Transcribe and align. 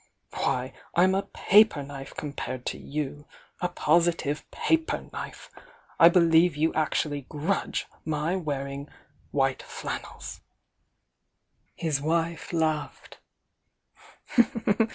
Why, 0.35 0.73
I'm 0.95 1.13
a 1.13 1.21
paper 1.21 1.83
knife 1.83 2.15
compared 2.17 2.65
to 2.65 2.77
you!— 2.79 3.27
a 3.61 3.69
positive 3.69 4.49
paper 4.49 5.07
knife! 5.13 5.51
I 5.99 6.09
believe 6.09 6.57
you 6.57 6.73
actually 6.73 7.27
grudge 7.29 7.85
my 8.03 8.35
wearing 8.35 8.89
white 9.29 9.61
flannels!" 9.61 10.41
His 11.75 12.01
wife 12.01 12.51
laughed. 12.51 13.19